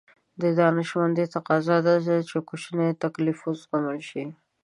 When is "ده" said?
2.05-2.15